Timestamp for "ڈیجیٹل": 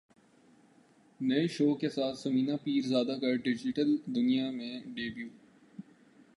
3.35-3.95